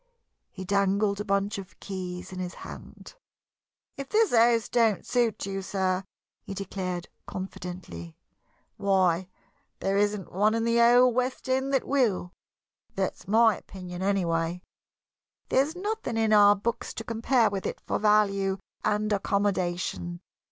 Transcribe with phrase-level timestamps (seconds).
[0.49, 3.13] He dangled a bunch of keys in his hand.
[3.97, 6.05] "If this house don't suit you, sir,"
[6.41, 8.17] he declared, confidently,
[8.77, 9.27] "why,
[9.79, 12.31] there isn't one in the whole west end that will.
[12.95, 14.63] That's my opinion, anyway.
[15.49, 20.19] There's nothing in our books to compare with it for value and accommodation.